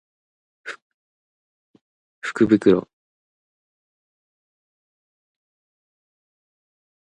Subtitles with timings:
[2.33, 2.87] 福袋